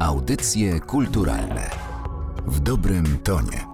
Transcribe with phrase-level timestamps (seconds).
[0.00, 1.70] Audycje kulturalne
[2.46, 3.66] w dobrym tonie.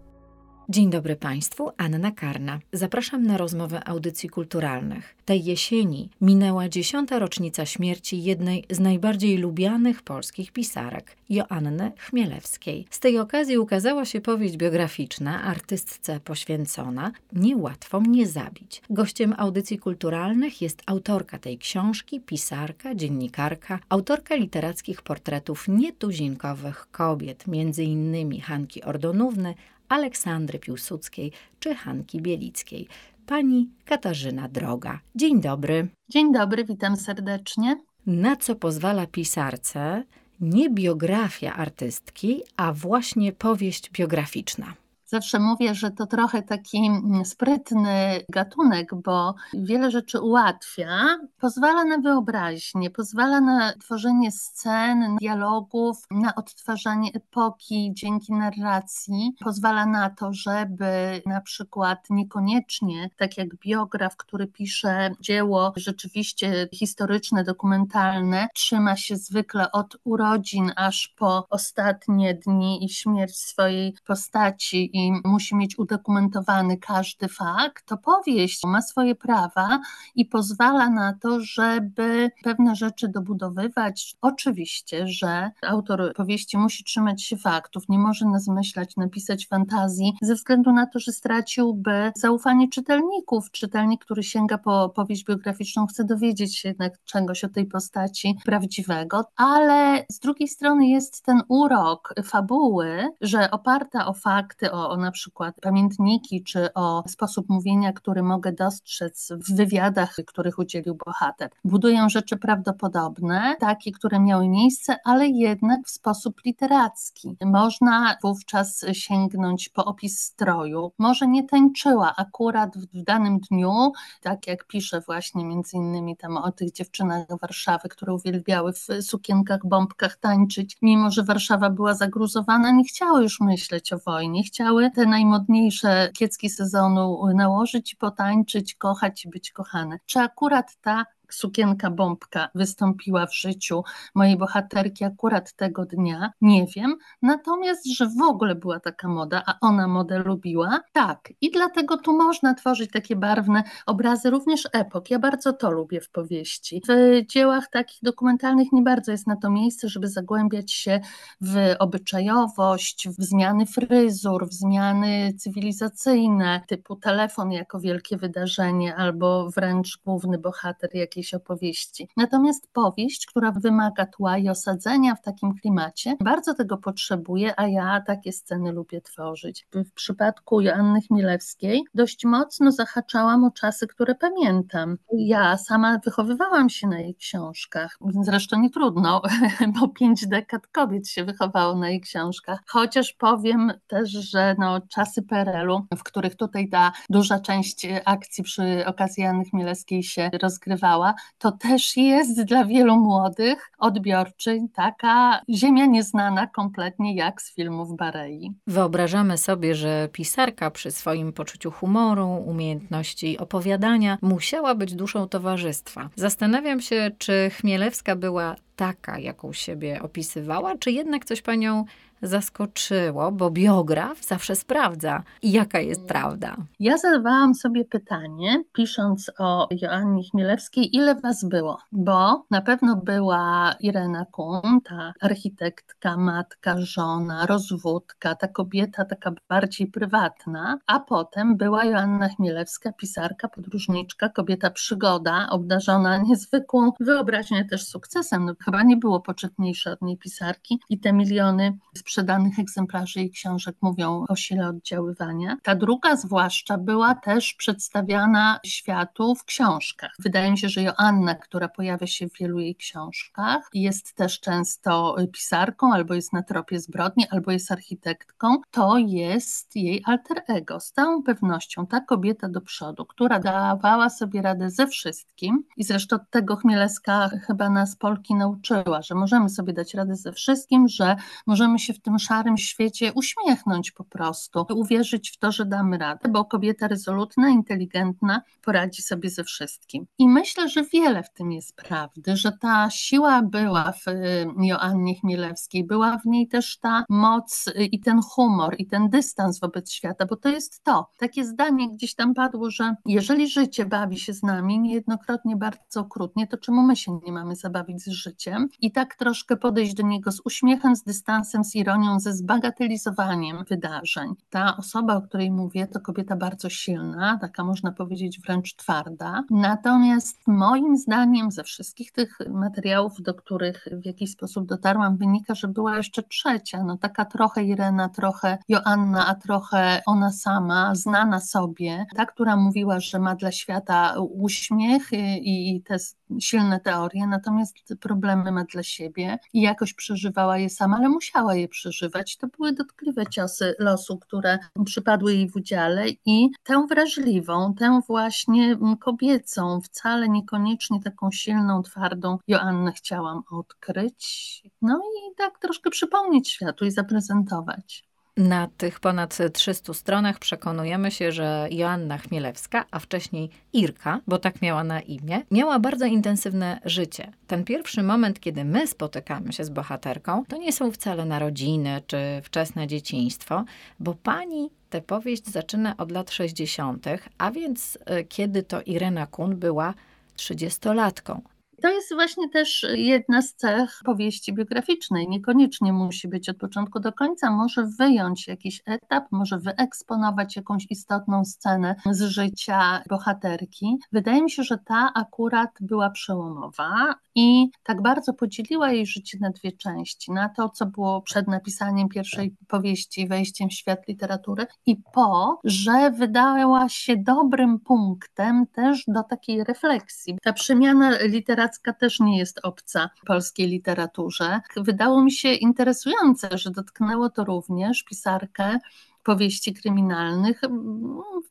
[0.69, 2.61] Dzień dobry Państwu, Anna Karna.
[2.73, 5.17] Zapraszam na rozmowę audycji kulturalnych.
[5.25, 12.87] Tej jesieni minęła dziesiąta rocznica śmierci jednej z najbardziej lubianych polskich pisarek, Joanny Chmielewskiej.
[12.91, 18.83] Z tej okazji ukazała się powieść biograficzna, artystce poświęcona, Niełatwo mnie zabić.
[18.91, 27.45] Gościem audycji kulturalnych jest autorka tej książki, pisarka, dziennikarka, autorka literackich portretów nietuzinkowych kobiet,
[27.79, 29.55] innymi Hanki Ordonówny,
[29.89, 32.89] Aleksandry Piłsudskiej czy Hanki Bielickiej.
[33.27, 35.01] Pani Katarzyna Droga.
[35.15, 35.89] Dzień dobry.
[36.09, 37.77] Dzień dobry, witam serdecznie.
[38.07, 40.05] Na co pozwala pisarce
[40.41, 44.75] nie biografia artystki, a właśnie powieść biograficzna?
[45.15, 51.99] Zawsze mówię, że to trochę taki mm, sprytny gatunek, bo wiele rzeczy ułatwia, pozwala na
[51.99, 61.23] wyobraźnię, pozwala na tworzenie scen, dialogów, na odtwarzanie epoki dzięki narracji, pozwala na to, żeby
[61.27, 69.73] na przykład niekoniecznie, tak jak biograf, który pisze dzieło rzeczywiście historyczne, dokumentalne, trzyma się zwykle
[69.73, 77.29] od urodzin aż po ostatnie dni i śmierć swojej postaci i musi mieć udokumentowany każdy
[77.29, 79.81] fakt, to powieść ma swoje prawa
[80.15, 84.17] i pozwala na to, żeby pewne rzeczy dobudowywać.
[84.21, 90.35] Oczywiście, że autor powieści musi trzymać się faktów, nie może nas myśleć, napisać fantazji, ze
[90.35, 93.51] względu na to, że straciłby zaufanie czytelników.
[93.51, 99.25] Czytelnik, który sięga po powieść biograficzną, chce dowiedzieć się jednak czegoś o tej postaci prawdziwego,
[99.37, 105.11] ale z drugiej strony jest ten urok fabuły, że oparta o fakty, o o na
[105.11, 111.51] przykład pamiętniki, czy o sposób mówienia, który mogę dostrzec w wywiadach, których udzielił bohater.
[111.65, 117.37] Budują rzeczy prawdopodobne, takie, które miały miejsce, ale jednak w sposób literacki.
[117.45, 120.93] Można wówczas sięgnąć po opis stroju.
[120.99, 126.53] Może nie tańczyła akurat w danym dniu, tak jak pisze właśnie między innymi tam o
[126.53, 132.85] tych dziewczynach Warszawy, które uwielbiały w sukienkach, bombkach tańczyć, mimo że Warszawa była zagruzowana, nie
[132.85, 139.51] chciały już myśleć o wojnie, chciały te najmodniejsze kiecki sezonu nałożyć potańczyć, kochać i być
[139.51, 139.99] kochane.
[140.07, 143.83] Czy akurat ta sukienka bombka wystąpiła w życiu
[144.15, 146.97] mojej bohaterki akurat tego dnia, nie wiem.
[147.23, 151.33] Natomiast, że w ogóle była taka moda, a ona modę lubiła, tak.
[151.41, 155.11] I dlatego tu można tworzyć takie barwne obrazy również epok.
[155.11, 156.83] Ja bardzo to lubię w powieści.
[156.89, 161.01] W dziełach takich dokumentalnych nie bardzo jest na to miejsce, żeby zagłębiać się
[161.41, 169.99] w obyczajowość, w zmiany fryzur, w zmiany cywilizacyjne, typu telefon jako wielkie wydarzenie, albo wręcz
[170.05, 172.09] główny bohater jakiejś jakiejś opowieści.
[172.17, 178.01] Natomiast powieść, która wymaga tła i osadzenia w takim klimacie, bardzo tego potrzebuje, a ja
[178.07, 179.67] takie sceny lubię tworzyć.
[179.75, 184.97] W przypadku Joanny Chmielewskiej dość mocno zahaczałam o czasy, które pamiętam.
[185.13, 187.99] Ja sama wychowywałam się na jej książkach.
[188.21, 189.23] Zresztą nie trudno,
[189.81, 192.61] bo pięć dekad kobiet się wychowało na jej książkach.
[192.67, 198.87] Chociaż powiem też, że no, czasy PRL-u, w których tutaj ta duża część akcji przy
[198.87, 206.47] okazji Joanny Chmielewskiej się rozgrywała, to też jest dla wielu młodych odbiorczyń taka ziemia nieznana
[206.47, 208.53] kompletnie jak z filmów Barei.
[208.67, 216.09] Wyobrażamy sobie, że pisarka przy swoim poczuciu humoru, umiejętności opowiadania musiała być duszą towarzystwa.
[216.17, 221.85] Zastanawiam się, czy Chmielewska była taka, jaką siebie opisywała, czy jednak coś panią
[222.25, 226.09] zaskoczyło, bo biograf zawsze sprawdza, jaka jest mm.
[226.09, 226.57] prawda.
[226.81, 231.79] Ja zadawałam sobie pytanie, pisząc o Joannie Chmielewskiej, ile was było?
[231.93, 239.87] Bo na pewno była Irena Kun, ta architektka, matka, żona, rozwódka, ta kobieta taka bardziej
[239.87, 248.45] prywatna, a potem była Joanna Chmielewska, pisarka, podróżniczka, kobieta przygoda, obdarzona niezwykłą wyobraźnią, też sukcesem.
[248.45, 251.79] No, chyba nie było poczytniejsze od niej pisarki i te miliony
[252.15, 255.57] sprzedanych egzemplarzy jej książek mówią o sile oddziaływania.
[255.63, 260.11] Ta druga zwłaszcza była też przedstawiana światu w książkach.
[260.19, 265.17] Wydaje mi się, że Joanna, która pojawia się w wielu jej książkach, jest też często
[265.33, 270.81] pisarką, albo jest na tropie zbrodni, albo jest architektką, to jest jej alter ego.
[270.81, 276.19] Z całą pewnością ta kobieta do przodu, która dawała sobie radę ze wszystkim i zresztą
[276.31, 281.17] tego Chmielewska chyba nas Polki nauczyła, nauczyła, że możemy sobie dać radę ze wszystkim, że
[281.47, 286.29] możemy się w tym szarym świecie uśmiechnąć po prostu, uwierzyć w to, że damy radę,
[286.29, 290.07] bo kobieta rezolutna, inteligentna poradzi sobie ze wszystkim.
[290.19, 295.15] I myślę, że wiele w tym jest prawdy, że ta siła była w y, Joannie
[295.15, 300.27] Chmielewskiej, była w niej też ta moc i ten humor i ten dystans wobec świata,
[300.27, 301.11] bo to jest to.
[301.19, 306.47] Takie zdanie gdzieś tam padło, że jeżeli życie bawi się z nami niejednokrotnie bardzo okrutnie,
[306.47, 308.69] to czemu my się nie mamy zabawić z życiem?
[308.81, 314.35] I tak troszkę podejść do niego z uśmiechem, z dystansem, z ironią, ze zbagatelizowaniem wydarzeń.
[314.51, 319.45] Ta osoba, o której mówię, to kobieta bardzo silna, taka można powiedzieć wręcz twarda.
[319.51, 325.69] Natomiast moim zdaniem ze wszystkich tych materiałów, do których w jakiś sposób dotarłam, wynika, że
[325.69, 332.07] była jeszcze trzecia, no taka trochę Irena, trochę Joanna, a trochę ona sama, znana sobie,
[332.17, 335.97] ta, która mówiła, że ma dla świata uśmiech i, i te
[336.41, 341.69] silne teorie, natomiast problemy ma dla siebie i jakoś przeżywała je sama, ale musiała je
[341.75, 342.37] przeżywać.
[342.37, 348.79] To były dotkliwe ciosy losu, które przypadły jej w udziale i tę wrażliwą, tę właśnie
[349.01, 354.63] kobiecą, wcale niekoniecznie taką silną, twardą Joannę chciałam odkryć.
[354.83, 358.05] No i tak troszkę przypomnieć światu i zaprezentować.
[358.37, 364.63] Na tych ponad 300 stronach przekonujemy się, że Joanna Chmielewska, a wcześniej Irka, bo tak
[364.63, 367.33] miała na imię, miała bardzo intensywne życie.
[367.47, 372.17] Ten pierwszy moment, kiedy my spotykamy się z bohaterką, to nie są wcale narodziny czy
[372.43, 373.65] wczesne dzieciństwo,
[374.01, 377.07] bo pani tę powieść zaczyna od lat 60.,
[377.39, 379.95] a więc e, kiedy to Irena Kun była
[380.37, 381.43] trzydziestolatką.
[381.85, 385.29] To jest właśnie też jedna z cech powieści biograficznej.
[385.29, 391.45] Niekoniecznie musi być od początku do końca, może wyjąć jakiś etap, może wyeksponować jakąś istotną
[391.45, 393.99] scenę z życia bohaterki.
[394.13, 399.51] Wydaje mi się, że ta akurat była przełomowa i tak bardzo podzieliła jej życie na
[399.51, 400.33] dwie części.
[400.33, 406.11] Na to, co było przed napisaniem pierwszej powieści, wejściem w świat literatury i po, że
[406.11, 410.39] wydała się dobrym punktem też do takiej refleksji.
[410.43, 414.61] Ta przemiana literacka literacka też nie jest obca polskiej literaturze.
[414.77, 418.79] Wydało mi się interesujące, że dotknęło to również pisarkę
[419.25, 420.61] powieści kryminalnych,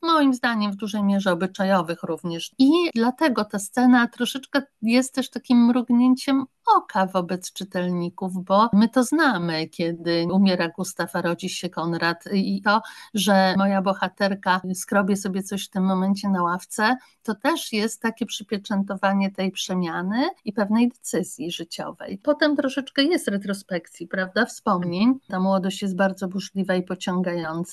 [0.02, 2.50] moim zdaniem w dużej mierze obyczajowych również.
[2.58, 9.04] I dlatego ta scena troszeczkę jest też takim mrugnięciem oka wobec czytelników, bo my to
[9.04, 12.82] znamy, kiedy umiera Gustaw, a rodzi się Konrad i to,
[13.14, 18.26] że moja bohaterka skrobie sobie coś w tym momencie na ławce, to też jest takie
[18.26, 22.18] przypieczętowanie tej przemiany i pewnej decyzji życiowej.
[22.18, 25.18] Potem troszeczkę jest retrospekcji, prawda, wspomnień.
[25.28, 27.63] Ta młodość jest bardzo burzliwa i pociągająca,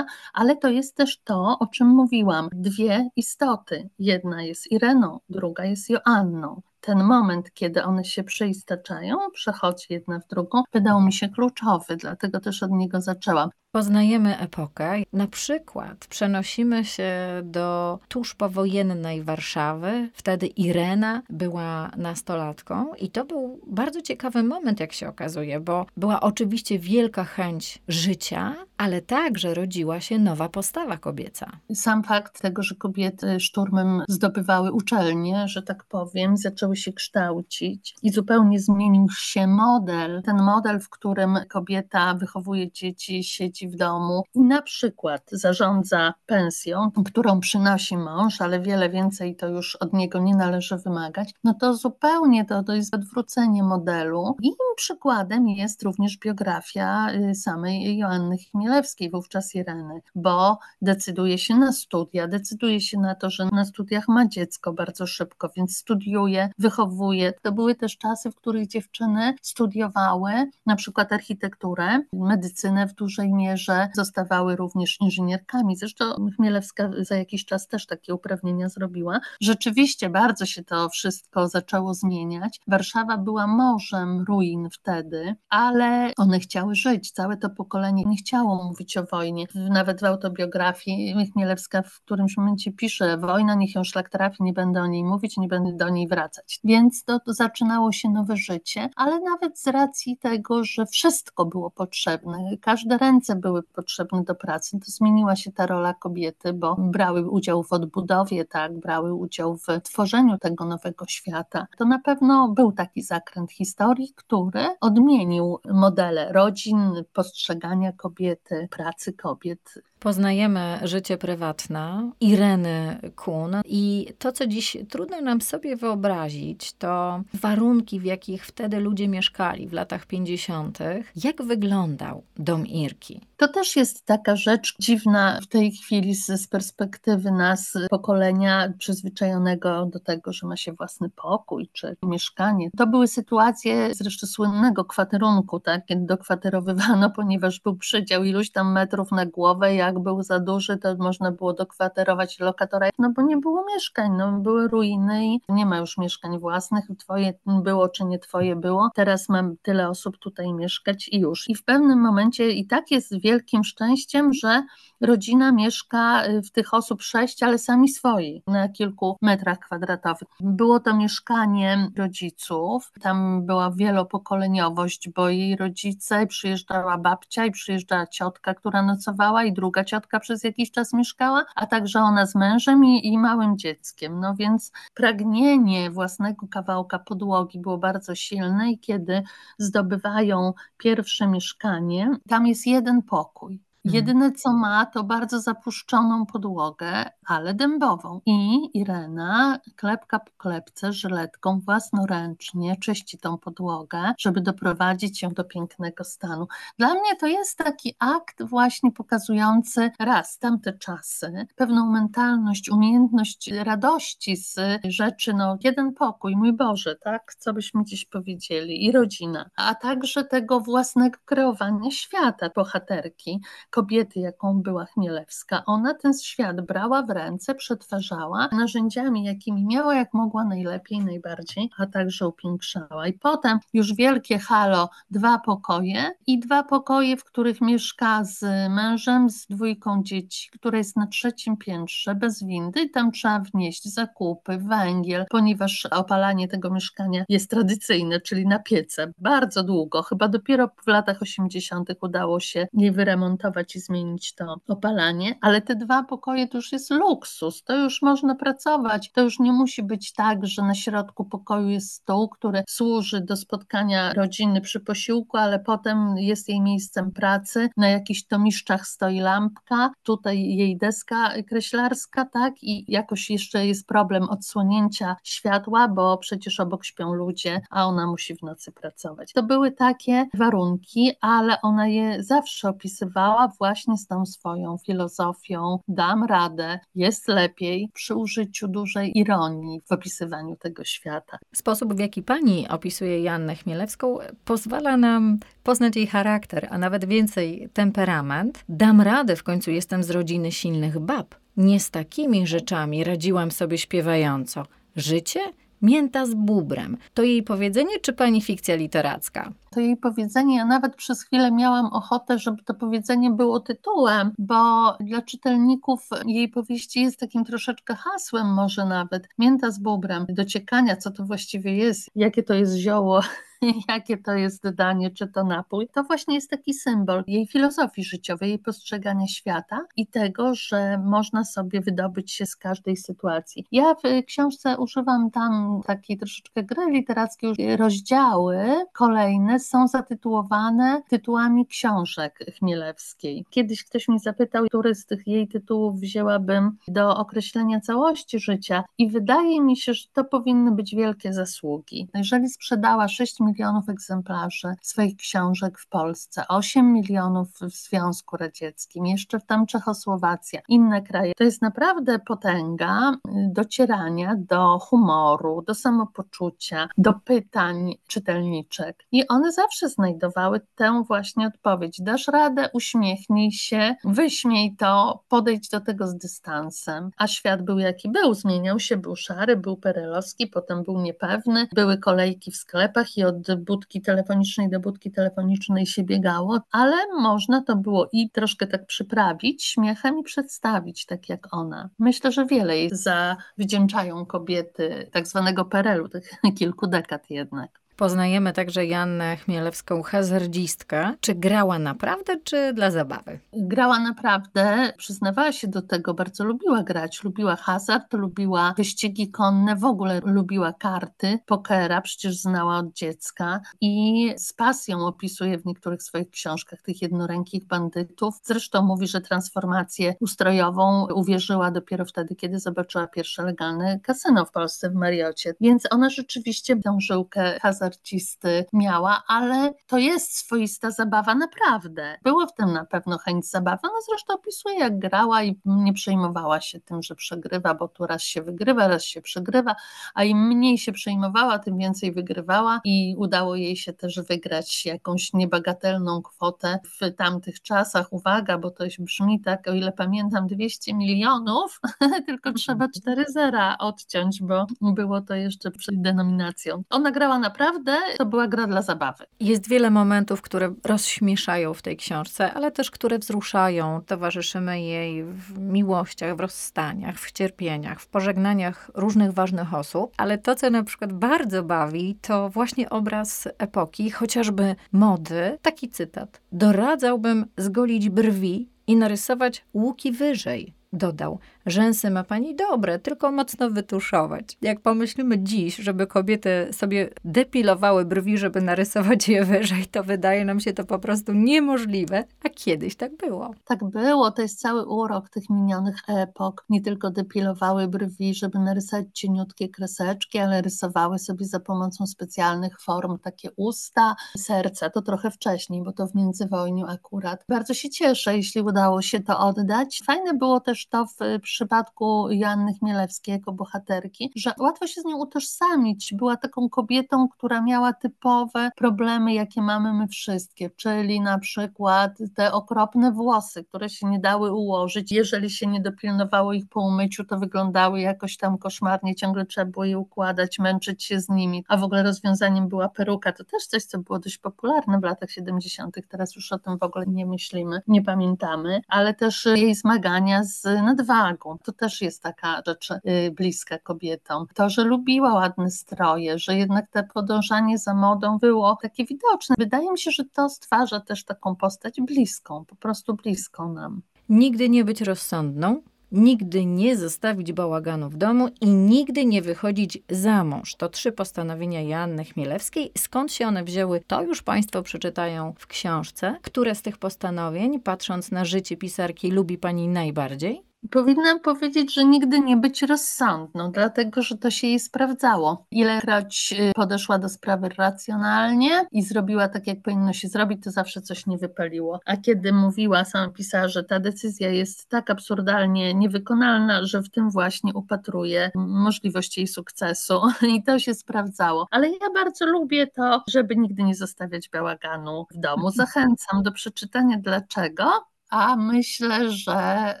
[0.32, 2.48] ale to jest też to, o czym mówiłam.
[2.52, 3.88] Dwie istoty.
[3.98, 10.26] Jedna jest Ireną, druga jest Joanną ten moment, kiedy one się przeistaczają, przechodzi jedna w
[10.26, 13.50] drugą, wydał mi się kluczowy, dlatego też od niego zaczęłam.
[13.74, 15.02] Poznajemy epokę.
[15.12, 17.12] Na przykład przenosimy się
[17.44, 20.10] do tuż powojennej Warszawy.
[20.14, 26.20] Wtedy Irena była nastolatką i to był bardzo ciekawy moment, jak się okazuje, bo była
[26.20, 31.50] oczywiście wielka chęć życia, ale także rodziła się nowa postawa kobieca.
[31.74, 38.10] Sam fakt tego, że kobiety szturmem zdobywały uczelnie, że tak powiem, zaczęły się kształcić i
[38.10, 40.22] zupełnie zmienił się model.
[40.22, 46.90] Ten model, w którym kobieta wychowuje dzieci, siedzi w domu i na przykład zarządza pensją,
[47.04, 51.74] którą przynosi mąż, ale wiele więcej to już od niego nie należy wymagać, no to
[51.74, 54.36] zupełnie to, to jest odwrócenie modelu.
[54.42, 61.72] I przykładem jest również biografia y, samej Joanny Chmielewskiej, wówczas Ireny, bo decyduje się na
[61.72, 67.32] studia, decyduje się na to, że na studiach ma dziecko bardzo szybko, więc studiuje, wychowuje.
[67.42, 70.32] To były też czasy, w których dziewczyny studiowały
[70.66, 75.76] na przykład architekturę, medycynę w dużej mierze, że zostawały również inżynierkami.
[75.76, 76.04] Zresztą
[76.36, 79.20] Chmielewska za jakiś czas też takie uprawnienia zrobiła.
[79.40, 82.60] Rzeczywiście bardzo się to wszystko zaczęło zmieniać.
[82.66, 87.10] Warszawa była morzem ruin wtedy, ale one chciały żyć.
[87.10, 89.46] Całe to pokolenie nie chciało mówić o wojnie.
[89.54, 94.80] Nawet w autobiografii Chmielewska w którymś momencie pisze: Wojna, niech ją szlak trafi, nie będę
[94.82, 96.60] o niej mówić, nie będę do niej wracać.
[96.64, 101.70] Więc to, to zaczynało się nowe życie, ale nawet z racji tego, że wszystko było
[101.70, 107.30] potrzebne, każde ręce były potrzebne do pracy, to zmieniła się ta rola kobiety, bo brały
[107.30, 111.66] udział w odbudowie, tak, brały udział w tworzeniu tego nowego świata.
[111.78, 119.74] To na pewno był taki zakręt historii, który odmienił modele rodzin, postrzegania kobiety, pracy kobiet.
[120.02, 128.00] Poznajemy życie prywatne Ireny Kun i to, co dziś trudno nam sobie wyobrazić, to warunki,
[128.00, 130.78] w jakich wtedy ludzie mieszkali w latach 50.
[131.24, 133.20] Jak wyglądał dom Irki?
[133.36, 139.86] To też jest taka rzecz dziwna w tej chwili z, z perspektywy nas, pokolenia przyzwyczajonego
[139.86, 142.70] do tego, że ma się własny pokój czy mieszkanie.
[142.76, 149.12] To były sytuacje zresztą słynnego kwaterunku, tak, kiedy dokwaterowywano, ponieważ był przydział iluś tam metrów
[149.12, 153.64] na głowę, jak był za duży, to można było dokwaterować lokatora, no bo nie było
[153.74, 158.56] mieszkań, no były ruiny i nie ma już mieszkań własnych, twoje było czy nie twoje
[158.56, 161.48] było, teraz mam tyle osób tutaj mieszkać i już.
[161.48, 164.62] I w pewnym momencie i tak jest wielkim szczęściem, że
[165.00, 170.28] rodzina mieszka y, w tych osób sześć, ale sami swoi, na kilku metrach kwadratowych.
[170.40, 178.54] Było to mieszkanie rodziców, tam była wielopokoleniowość, bo jej rodzice, przyjeżdżała babcia i przyjeżdżała ciotka,
[178.54, 183.06] która nocowała i druga ciotka przez jakiś czas mieszkała, a także ona z mężem i,
[183.06, 184.20] i małym dzieckiem.
[184.20, 189.22] No więc pragnienie własnego kawałka podłogi było bardzo silne i kiedy
[189.58, 193.71] zdobywają pierwsze mieszkanie, tam jest jeden pokój.
[193.84, 193.94] Mhm.
[193.94, 198.20] Jedyne co ma, to bardzo zapuszczoną podłogę, ale dębową.
[198.26, 206.04] I Irena klepka po klepce żyletką własnoręcznie czyści tą podłogę, żeby doprowadzić ją do pięknego
[206.04, 206.46] stanu.
[206.78, 214.36] Dla mnie to jest taki akt właśnie pokazujący raz tamte czasy, pewną mentalność, umiejętność radości
[214.36, 219.74] z rzeczy, no jeden pokój, mój Boże, tak, co byśmy dziś powiedzieli, i rodzina, a
[219.74, 223.40] także tego własnego kreowania świata, bohaterki,
[223.72, 230.14] kobiety, jaką była Chmielewska, ona ten świat brała w ręce, przetwarzała narzędziami, jakimi miała, jak
[230.14, 233.06] mogła najlepiej, najbardziej, a także upiększała.
[233.06, 239.30] I potem już wielkie halo, dwa pokoje i dwa pokoje, w których mieszka z mężem,
[239.30, 245.24] z dwójką dzieci, które jest na trzecim piętrze, bez windy tam trzeba wnieść zakupy, węgiel,
[245.30, 249.12] ponieważ opalanie tego mieszkania jest tradycyjne, czyli na piece.
[249.18, 251.90] Bardzo długo, chyba dopiero w latach 80.
[252.00, 256.90] udało się je wyremontować i zmienić to opalanie, ale te dwa pokoje to już jest
[256.90, 261.68] luksus, to już można pracować, to już nie musi być tak, że na środku pokoju
[261.68, 267.68] jest stół, który służy do spotkania rodziny przy posiłku, ale potem jest jej miejscem pracy,
[267.76, 274.22] na jakichś tomiszczach stoi lampka, tutaj jej deska kreślarska, tak, i jakoś jeszcze jest problem
[274.30, 279.32] odsłonięcia światła, bo przecież obok śpią ludzie, a ona musi w nocy pracować.
[279.32, 286.24] To były takie warunki, ale ona je zawsze opisywała właśnie z tą swoją filozofią dam
[286.24, 291.38] radę, jest lepiej przy użyciu dużej ironii w opisywaniu tego świata.
[291.54, 297.68] Sposób, w jaki pani opisuje Jannę Chmielewską, pozwala nam poznać jej charakter, a nawet więcej
[297.72, 298.64] temperament.
[298.68, 301.34] Dam radę, w końcu jestem z rodziny silnych bab.
[301.56, 304.66] Nie z takimi rzeczami radziłam sobie śpiewająco.
[304.96, 305.40] Życie
[305.82, 306.96] mięta z bubrem.
[307.14, 309.52] To jej powiedzenie czy pani fikcja literacka?
[309.70, 314.92] To jej powiedzenie, ja nawet przez chwilę miałam ochotę, żeby to powiedzenie było tytułem, bo
[315.00, 319.28] dla czytelników jej powieści jest takim troszeczkę hasłem może nawet.
[319.38, 323.20] Mięta z bubrem, dociekania, co to właściwie jest, jakie to jest zioło
[323.88, 328.48] jakie to jest danie, czy to napój, to właśnie jest taki symbol jej filozofii życiowej,
[328.48, 333.66] jej postrzegania świata i tego, że można sobie wydobyć się z każdej sytuacji.
[333.72, 338.56] Ja w książce używam tam takiej troszeczkę gry literackiej, rozdziały
[338.92, 343.46] kolejne są zatytułowane tytułami książek Chmielewskiej.
[343.50, 349.10] Kiedyś ktoś mnie zapytał, który z tych jej tytułów wzięłabym do określenia całości życia i
[349.10, 352.08] wydaje mi się, że to powinny być wielkie zasługi.
[352.14, 359.06] Jeżeli sprzedała 6 milionów milionów egzemplarzy swoich książek w Polsce, 8 milionów w Związku Radzieckim,
[359.06, 361.32] jeszcze tam Czechosłowacja, inne kraje.
[361.36, 363.18] To jest naprawdę potęga y,
[363.52, 369.04] docierania do humoru, do samopoczucia, do pytań czytelniczek.
[369.12, 372.00] I one zawsze znajdowały tę właśnie odpowiedź.
[372.00, 377.10] Dasz radę, uśmiechnij się, wyśmiej to, podejdź do tego z dystansem.
[377.16, 381.98] A świat był jaki był, zmieniał się, był szary, był perelowski, potem był niepewny, były
[381.98, 387.62] kolejki w sklepach i od od budki telefonicznej do budki telefonicznej się biegało, ale można
[387.62, 391.90] to było i troszkę tak przyprawić śmiechem i przedstawić tak jak ona.
[391.98, 397.81] Myślę, że wiele jej zawdzięczają kobiety tak zwanego perelu, tych kilku dekad jednak.
[397.96, 401.14] Poznajemy także Jannę Chmielewską, hazardzistkę.
[401.20, 403.38] Czy grała naprawdę, czy dla zabawy?
[403.52, 407.24] Grała naprawdę, przyznawała się do tego, bardzo lubiła grać.
[407.24, 414.34] Lubiła hazard, lubiła wyścigi konne, w ogóle lubiła karty, pokera, przecież znała od dziecka i
[414.36, 418.34] z pasją opisuje w niektórych swoich książkach tych jednorękich bandytów.
[418.42, 424.90] Zresztą mówi, że transformację ustrojową uwierzyła dopiero wtedy, kiedy zobaczyła pierwsze legalne kasyno w Polsce,
[424.90, 425.54] w Mariocie.
[425.60, 432.18] Więc ona rzeczywiście tę żyłkę hazardzisty miała, ale to jest swoista zabawa naprawdę.
[432.22, 433.80] Było w tym na pewno chęć zabawy.
[433.82, 438.22] Ona zresztą opisuje, jak grała i nie przejmowała się tym, że przegrywa, bo tu raz
[438.22, 439.76] się wygrywa, raz się przegrywa,
[440.14, 445.32] a im mniej się przejmowała, tym więcej wygrywała i udało jej się też wygrać jakąś
[445.32, 448.12] niebagatelną kwotę w tamtych czasach.
[448.12, 451.80] Uwaga, bo to brzmi tak, o ile pamiętam, 200 milionów,
[452.26, 456.82] tylko trzeba cztery zera odciąć, bo było to jeszcze przed denominacją.
[456.90, 457.71] Ona grała naprawdę,
[458.18, 459.24] to była gra dla zabawy.
[459.40, 464.00] Jest wiele momentów, które rozśmieszają w tej książce, ale też które wzruszają.
[464.06, 470.14] Towarzyszymy jej w miłościach, w rozstaniach, w cierpieniach, w pożegnaniach różnych ważnych osób.
[470.16, 475.58] Ale to, co na przykład bardzo bawi, to właśnie obraz epoki, chociażby mody.
[475.62, 476.40] Taki cytat.
[476.52, 484.58] Doradzałbym zgolić brwi i narysować łuki wyżej dodał: Rzęsy ma pani dobre, tylko mocno wytuszować.
[484.62, 490.60] Jak pomyślimy dziś, żeby kobiety sobie depilowały brwi, żeby narysować je wyżej, to wydaje nam
[490.60, 493.54] się to po prostu niemożliwe, a kiedyś tak było.
[493.64, 496.64] Tak było, to jest cały urok tych minionych epok.
[496.68, 503.18] Nie tylko depilowały brwi, żeby narysować cieniutkie kreseczki, ale rysowały sobie za pomocą specjalnych form
[503.18, 504.90] takie usta, serca.
[504.90, 507.44] To trochę wcześniej, bo to w międzywojniu akurat.
[507.48, 510.00] Bardzo się cieszę, jeśli udało się to oddać.
[510.06, 515.16] Fajne było też to w przypadku Janny Chmielewskiej jako bohaterki, że łatwo się z nią
[515.16, 516.14] utożsamić.
[516.14, 522.52] Była taką kobietą, która miała typowe problemy, jakie mamy my wszystkie, czyli na przykład te
[522.52, 525.12] okropne włosy, które się nie dały ułożyć.
[525.12, 529.84] Jeżeli się nie dopilnowało ich po umyciu, to wyglądały jakoś tam koszmarnie, ciągle trzeba było
[529.84, 531.64] je układać, męczyć się z nimi.
[531.68, 533.32] A w ogóle rozwiązaniem była peruka.
[533.32, 535.96] To też coś, co było dość popularne w latach 70.
[536.08, 540.64] Teraz już o tym w ogóle nie myślimy, nie pamiętamy, ale też jej zmagania z
[540.64, 541.41] nadwagą.
[541.64, 544.46] To też jest taka rzecz y, bliska kobietom.
[544.54, 549.54] To, że lubiła ładne stroje, że jednak to podążanie za modą było takie widoczne.
[549.58, 554.02] Wydaje mi się, że to stwarza też taką postać bliską, po prostu bliską nam.
[554.28, 555.82] Nigdy nie być rozsądną,
[556.12, 560.74] nigdy nie zostawić bałaganu w domu i nigdy nie wychodzić za mąż.
[560.74, 562.92] To trzy postanowienia Joanny Chmielewskiej.
[562.98, 566.36] Skąd się one wzięły, to już Państwo przeczytają w książce.
[566.42, 570.71] Które z tych postanowień, patrząc na życie pisarki, lubi Pani najbardziej?
[570.90, 575.66] Powinnam powiedzieć, że nigdy nie być rozsądną, dlatego że to się jej sprawdzało.
[575.70, 581.00] Ilekroć y, podeszła do sprawy racjonalnie i zrobiła tak, jak powinno się zrobić, to zawsze
[581.00, 582.00] coś nie wypaliło.
[582.06, 587.30] A kiedy mówiła, sama pisała, że ta decyzja jest tak absurdalnie niewykonalna, że w tym
[587.30, 590.20] właśnie upatruje możliwość jej sukcesu
[590.56, 591.66] i to się sprawdzało.
[591.70, 595.70] Ale ja bardzo lubię to, żeby nigdy nie zostawiać bałaganu w domu.
[595.82, 600.00] Zachęcam do przeczytania dlaczego, a myślę, że,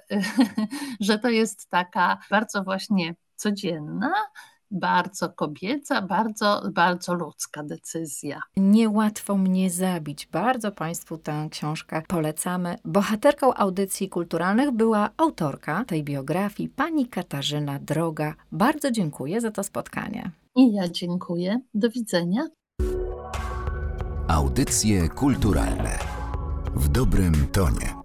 [1.00, 4.12] że to jest taka bardzo właśnie codzienna,
[4.70, 8.40] bardzo kobieca, bardzo, bardzo ludzka decyzja.
[8.56, 10.26] Niełatwo mnie zabić.
[10.26, 12.76] Bardzo Państwu tę książkę polecamy.
[12.84, 18.34] Bohaterką audycji kulturalnych była autorka tej biografii, pani Katarzyna Droga.
[18.52, 20.30] Bardzo dziękuję za to spotkanie.
[20.56, 21.60] I ja dziękuję.
[21.74, 22.42] Do widzenia.
[24.28, 25.98] Audycje kulturalne
[26.74, 28.01] w dobrym tonie.